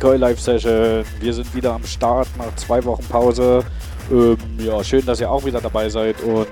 [0.00, 1.04] McCoy Live Session.
[1.20, 3.62] Wir sind wieder am Start nach zwei Wochen Pause.
[4.10, 6.48] Ähm, ja, schön, dass ihr auch wieder dabei seid und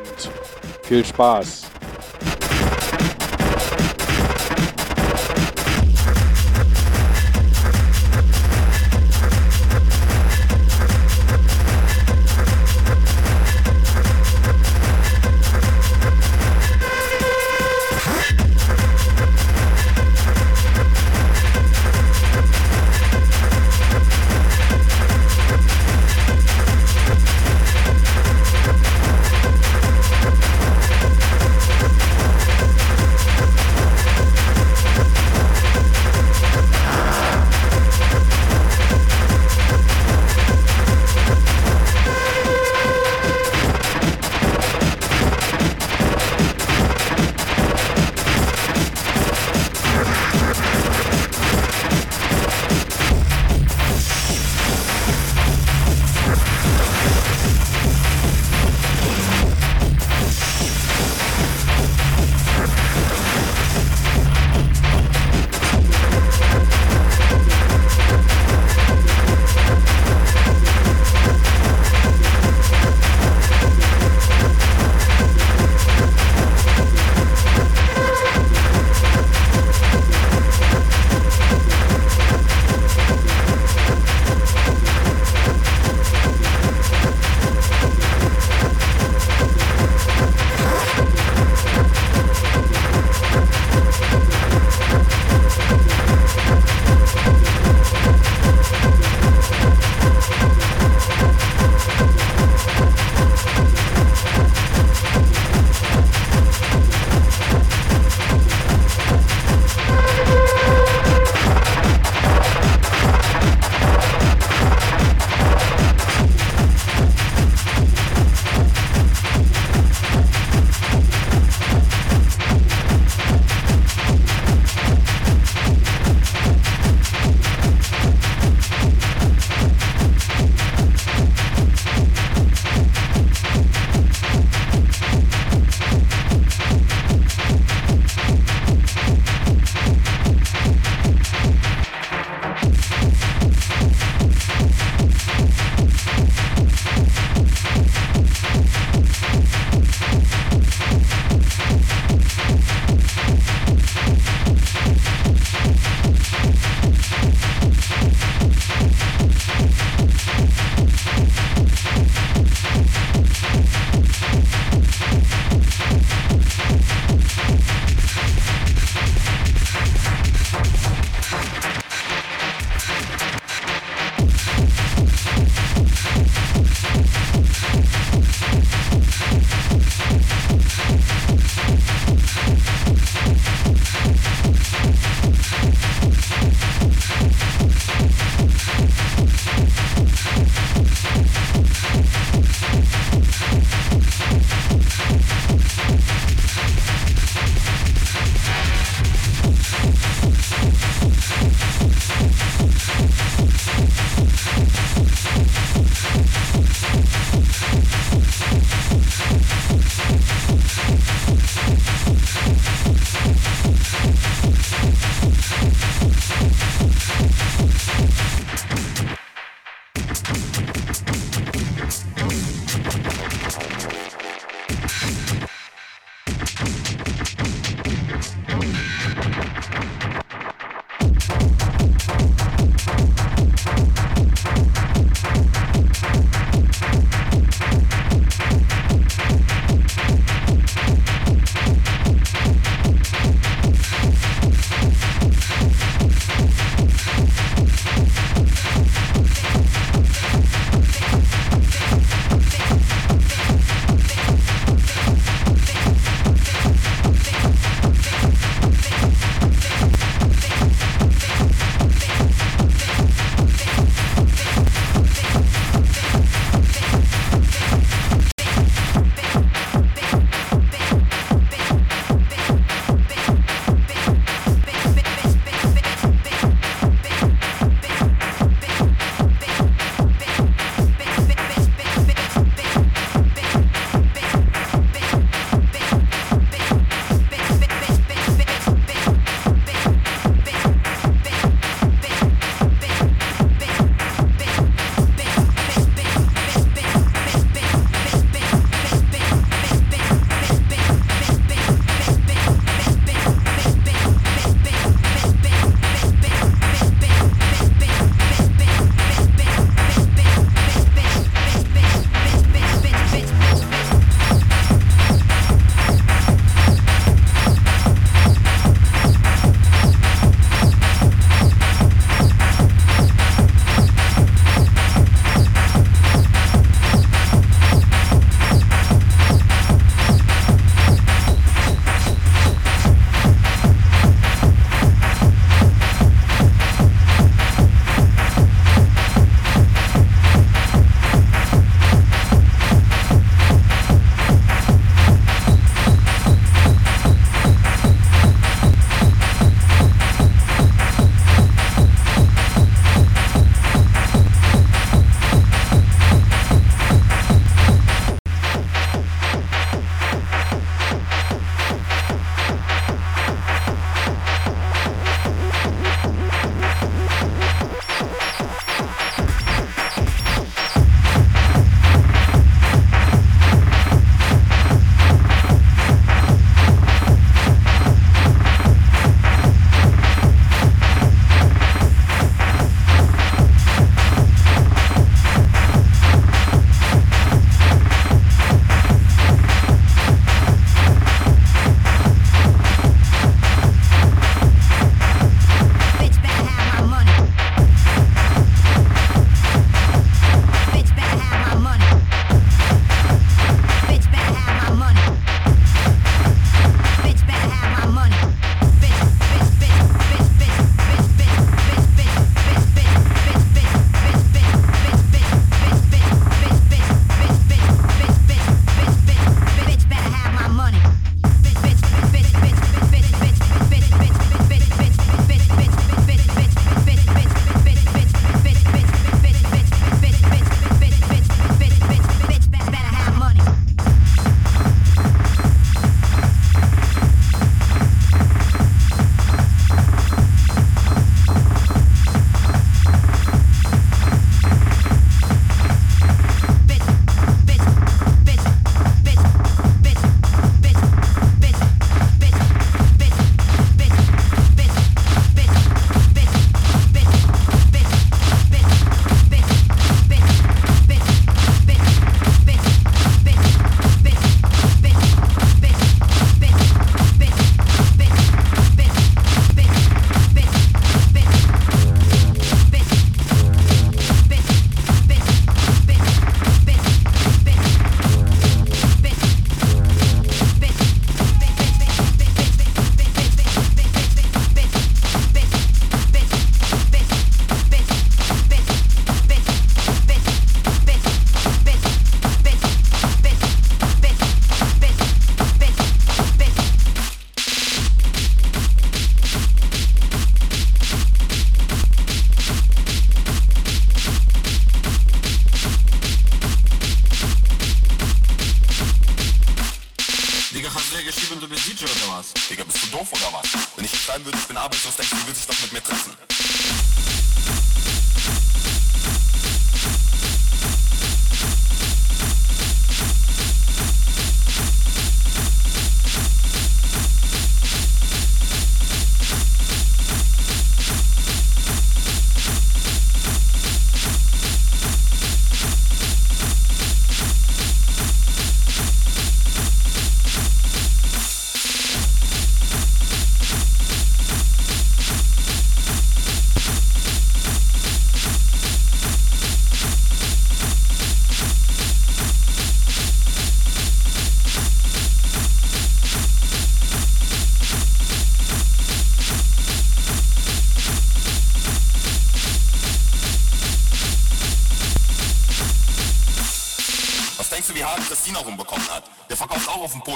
[0.82, 1.57] viel Spaß.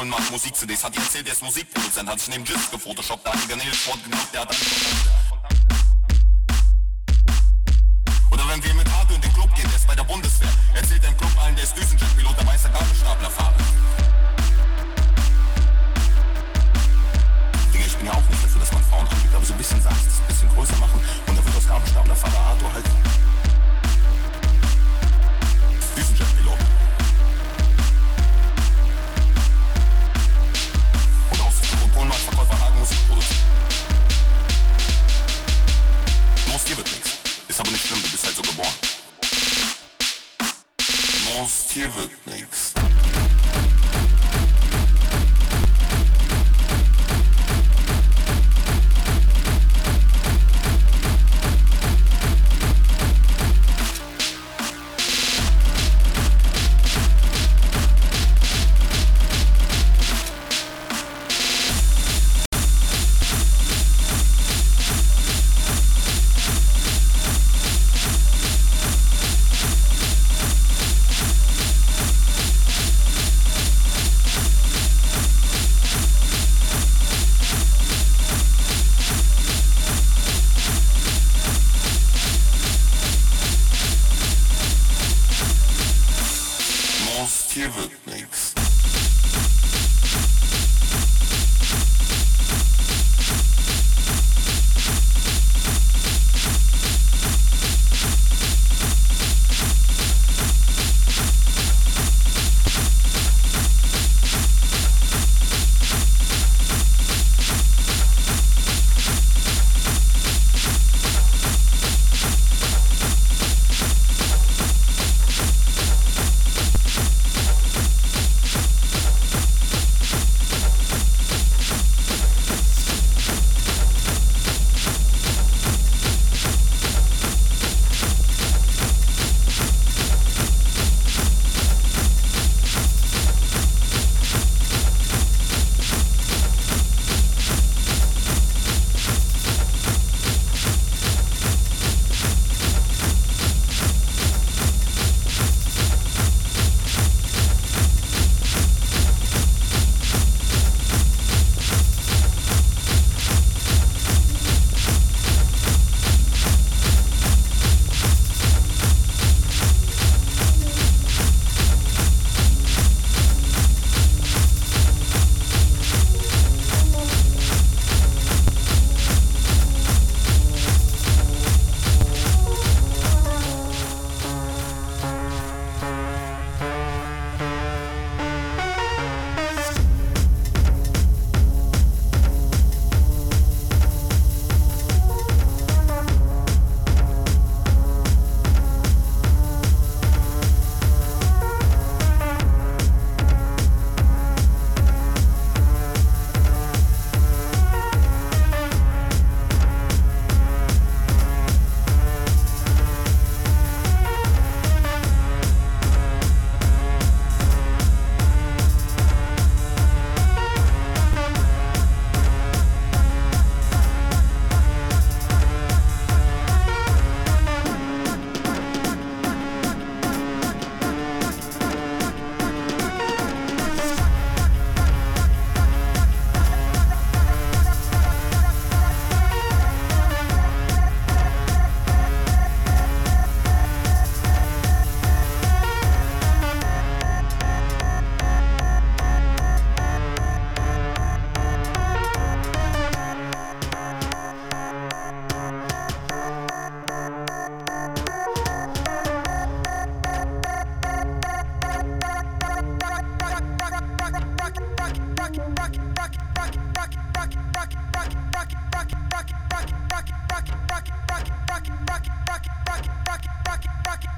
[0.02, 3.32] Polen macht Musik-CDs, hat die erzählt, der ist Musikproduzent, hat sich neben Jizz gefotoshoppt, da
[3.32, 5.21] hat die Garnele Sport gemacht, der hat einen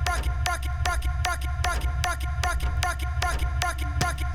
[0.08, 3.88] rocket rocket rocket rocket rocket rocket rocket rocket rocket rocket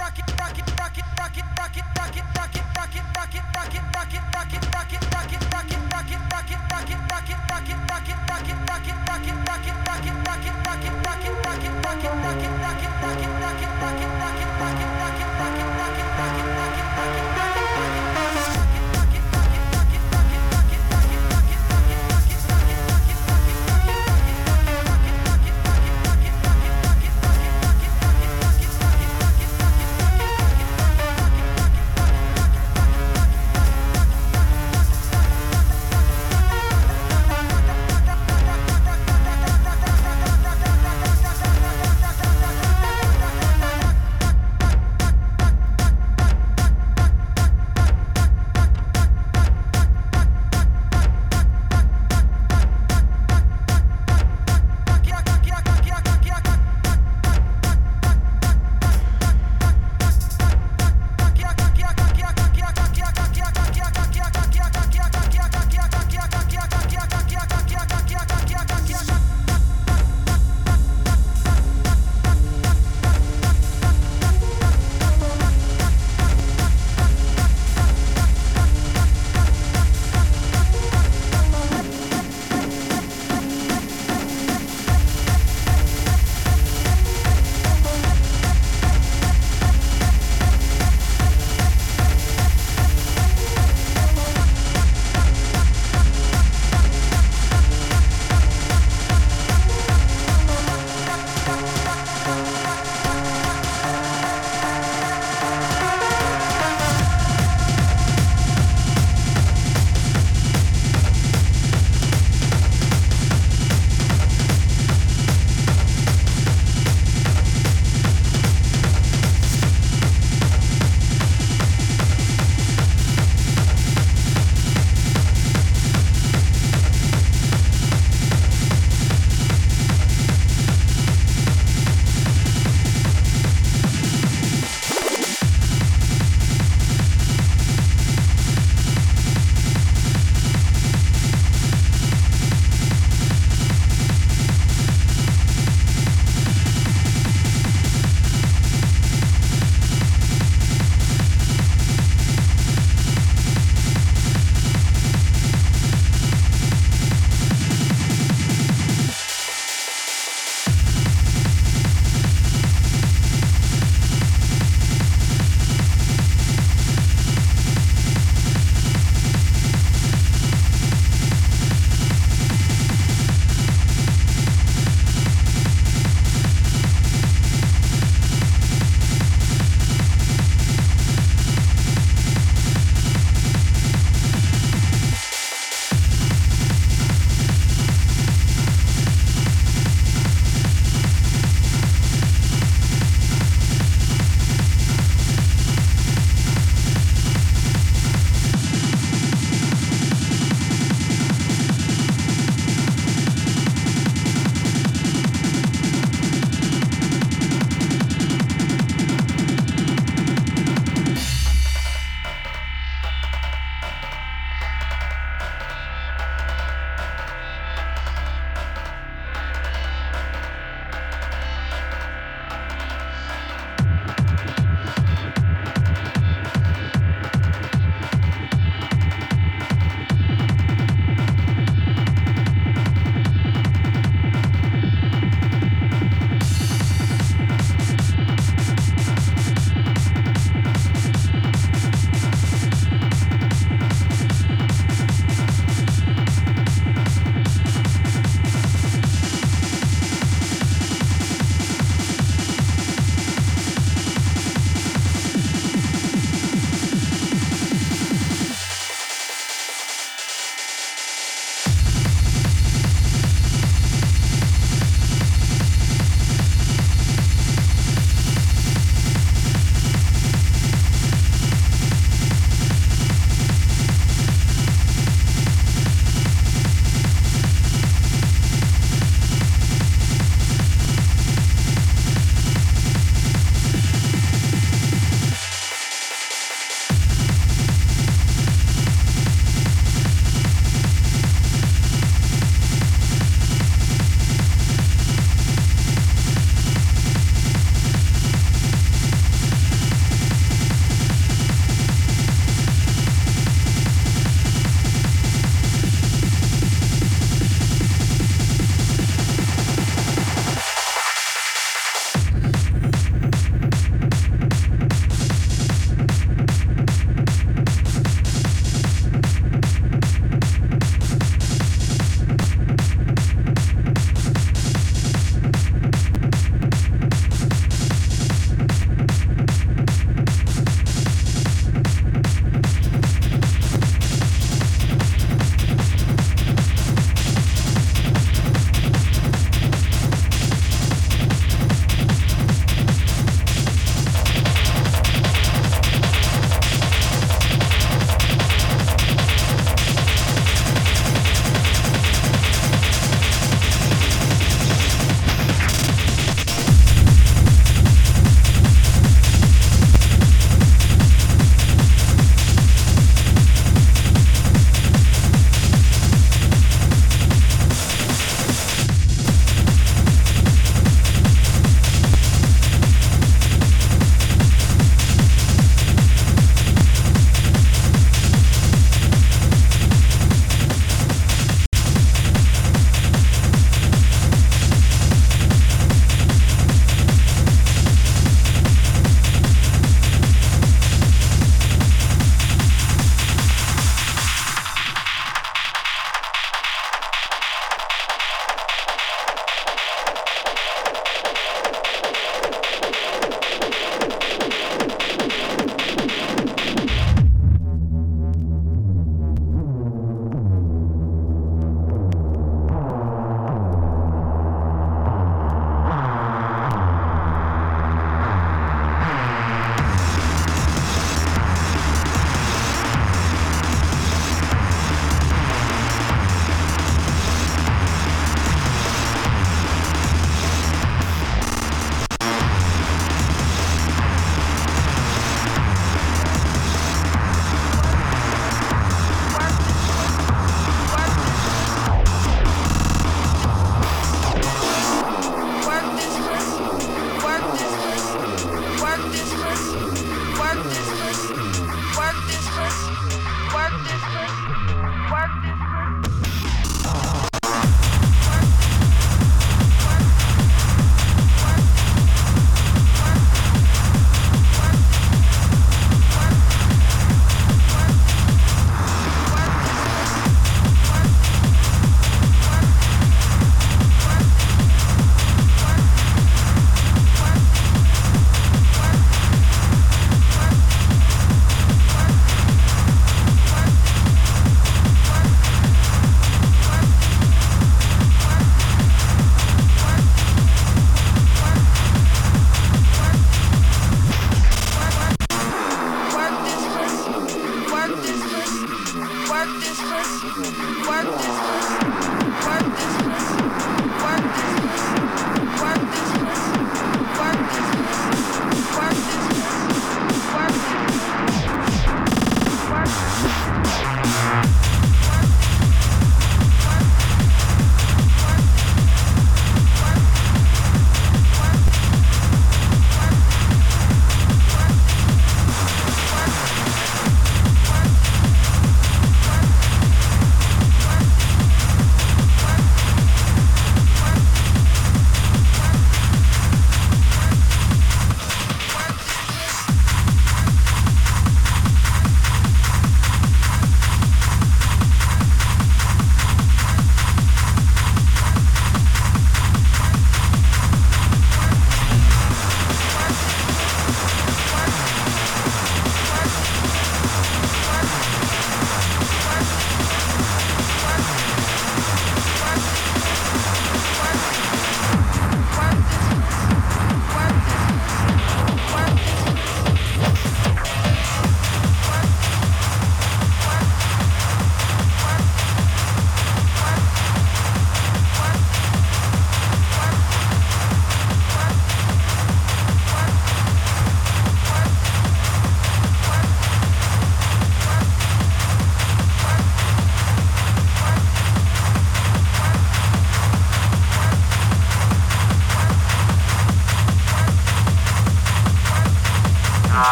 [0.00, 2.41] rocket rocket rocket rocket rocket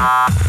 [0.00, 0.47] Ah.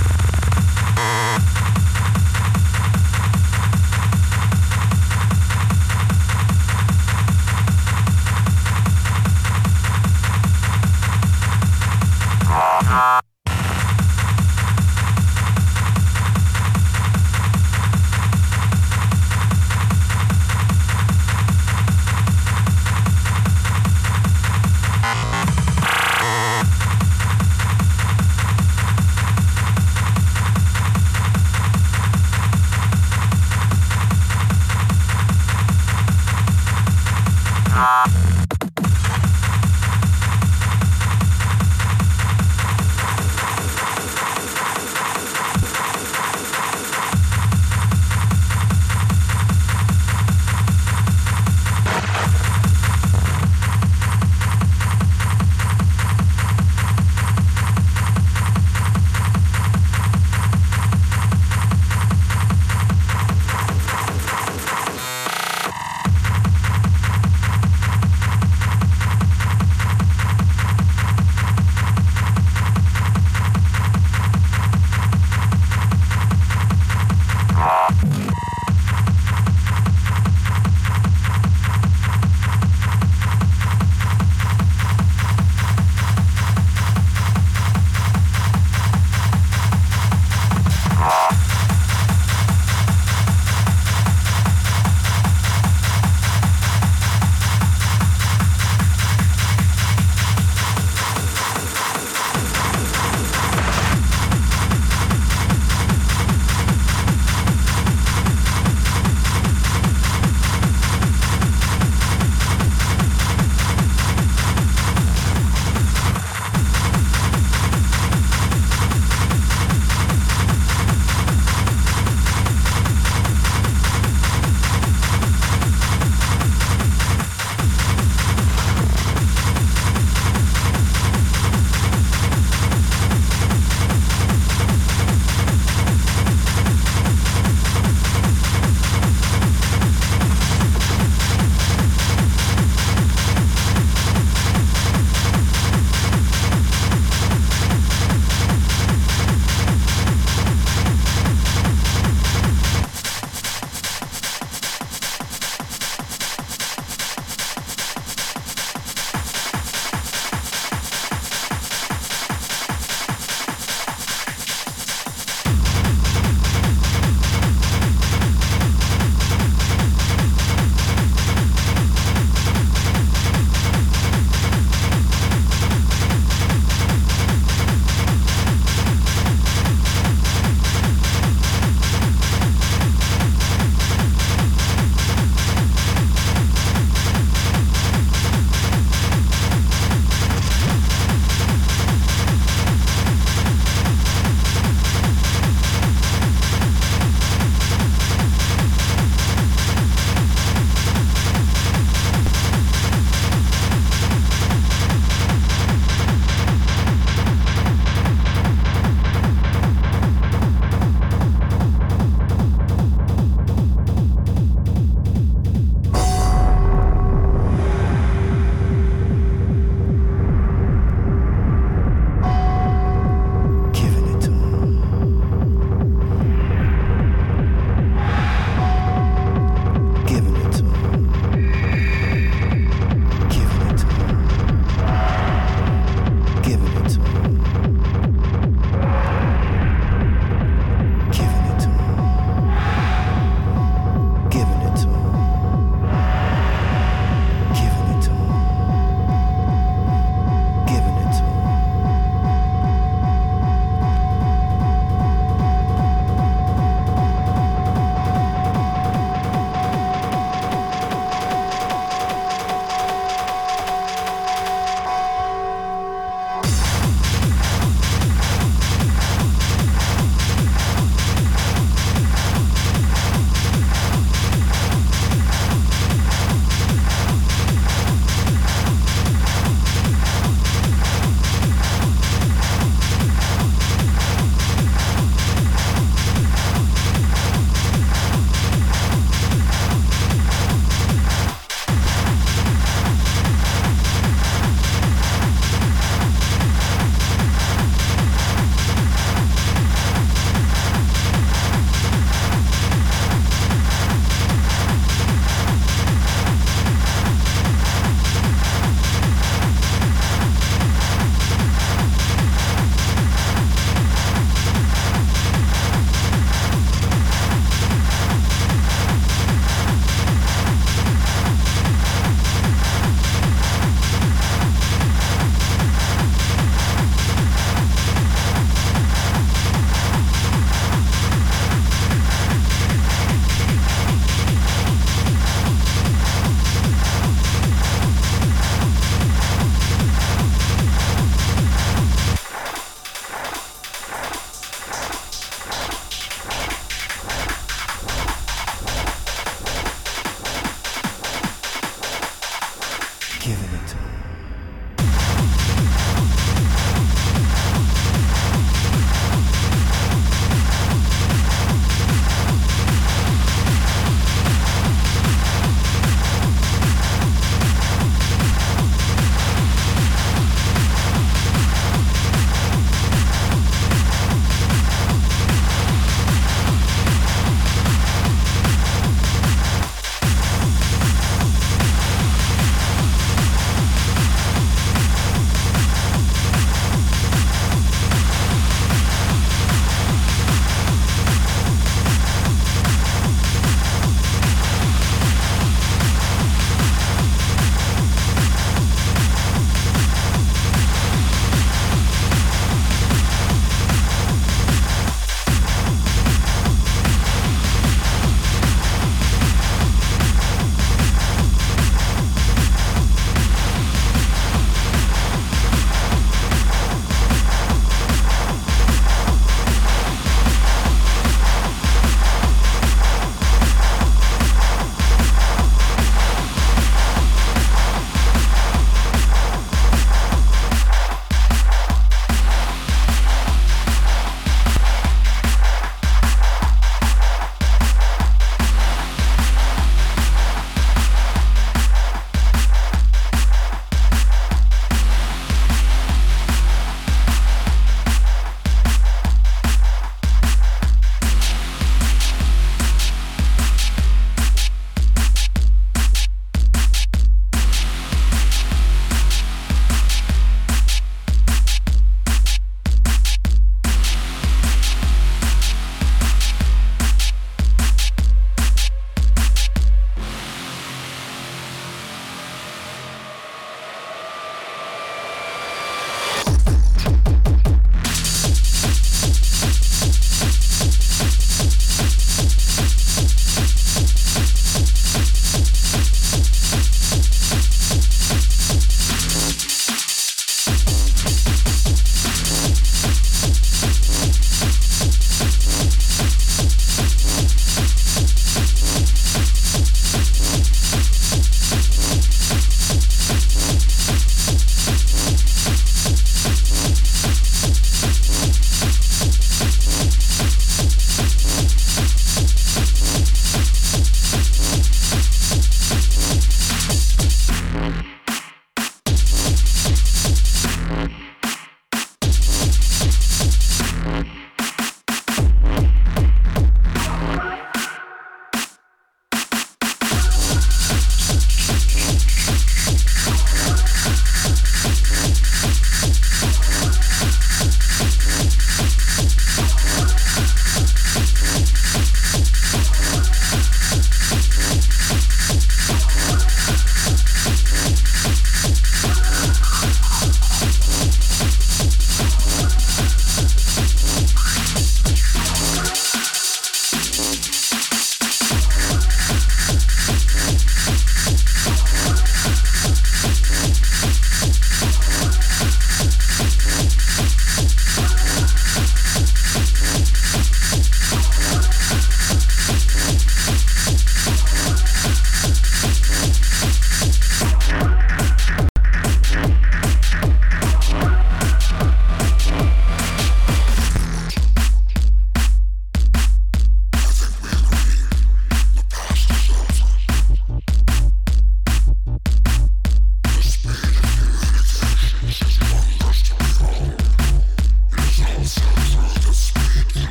[353.30, 353.79] given it to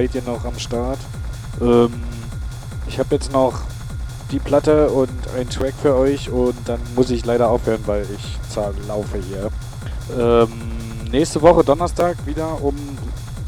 [0.00, 0.98] seid ihr noch am Start?
[1.60, 1.92] Ähm,
[2.88, 3.60] ich habe jetzt noch
[4.30, 8.86] die Platte und einen Track für euch und dann muss ich leider aufhören, weil ich
[8.88, 9.50] laufe hier.
[10.18, 10.48] Ähm,
[11.10, 12.74] nächste Woche Donnerstag wieder um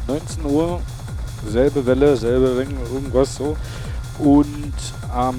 [0.07, 0.79] 19 Uhr.
[1.49, 3.57] Selbe Welle, selbe Ring, irgendwas so.
[4.19, 4.73] Und
[5.11, 5.35] am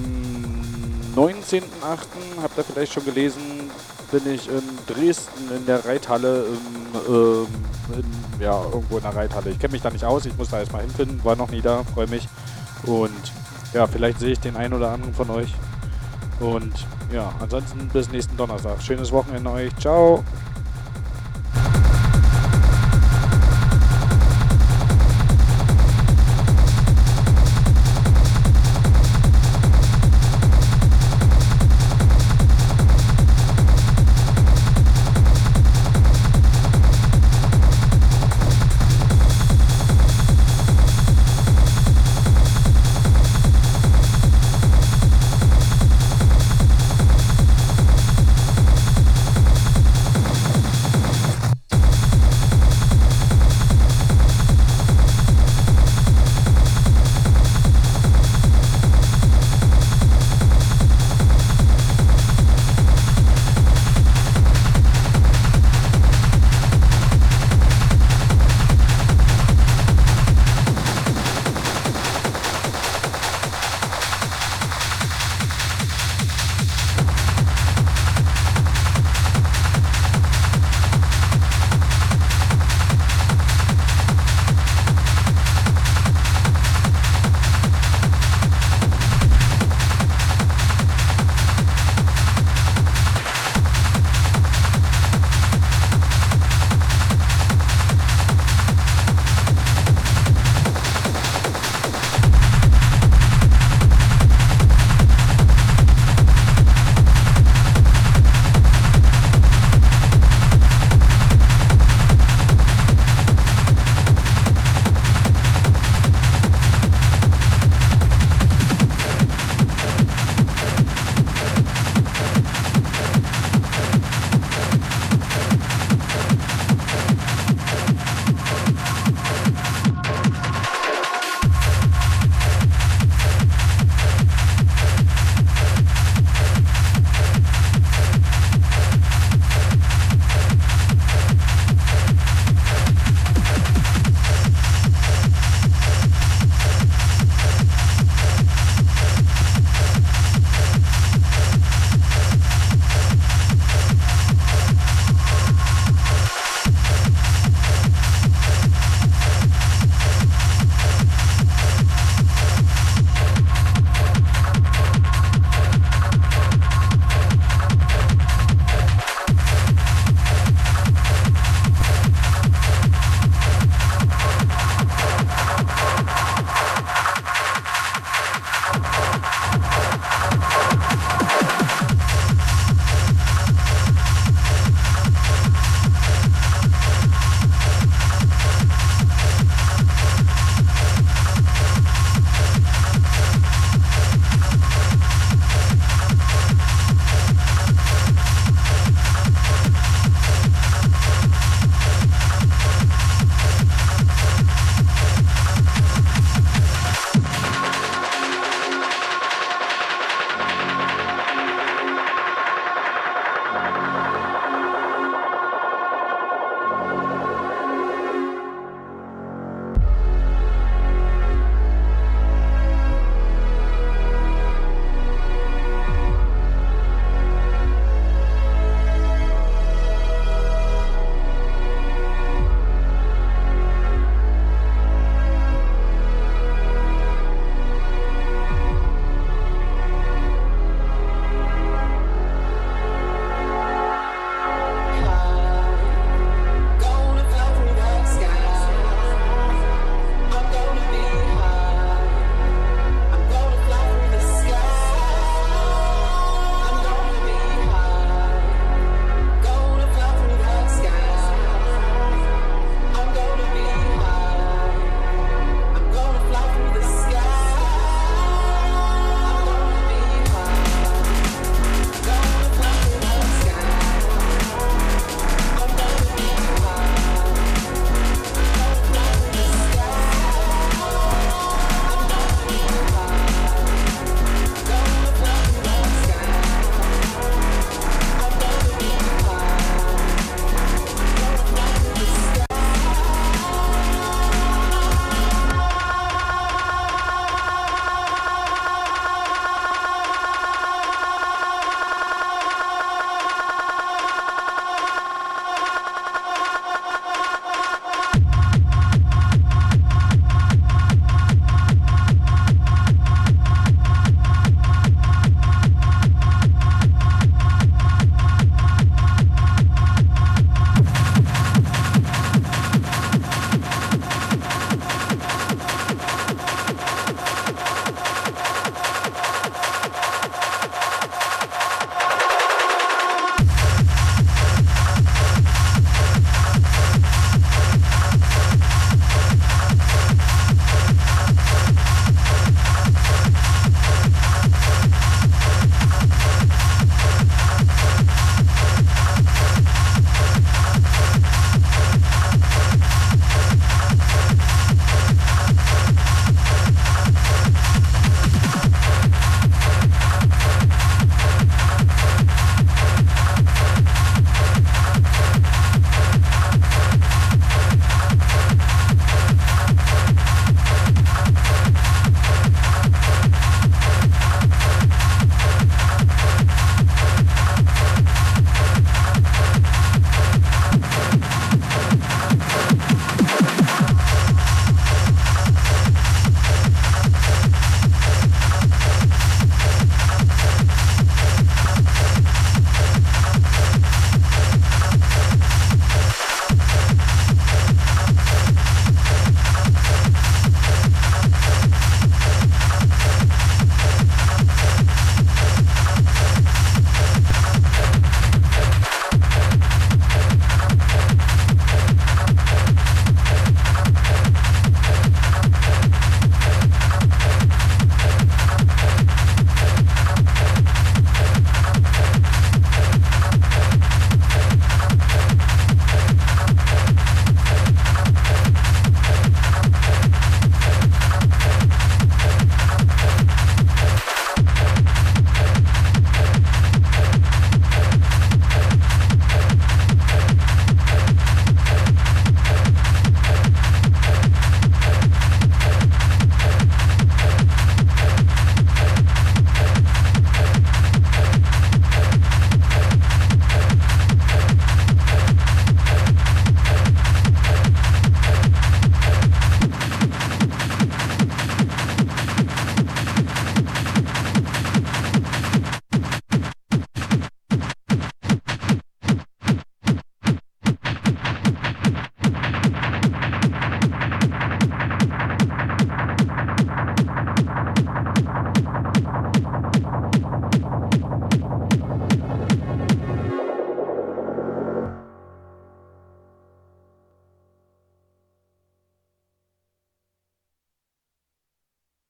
[1.15, 1.61] 19.08.
[2.41, 3.41] habt ihr vielleicht schon gelesen,
[4.11, 7.47] bin ich in Dresden in der Reithalle, im, ähm,
[7.93, 9.51] in, ja, irgendwo in der Reithalle.
[9.51, 11.83] Ich kenne mich da nicht aus, ich muss da erstmal hinfinden, war noch nie da,
[11.83, 12.27] freue mich.
[12.83, 13.33] Und
[13.73, 15.53] ja, vielleicht sehe ich den einen oder anderen von euch.
[16.39, 16.73] Und
[17.11, 18.81] ja, ansonsten bis nächsten Donnerstag.
[18.81, 19.75] Schönes Wochenende euch.
[19.77, 20.23] Ciao.